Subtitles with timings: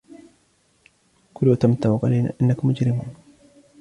[1.33, 3.15] كلوا وتمتعوا قليلا إنكم مجرمون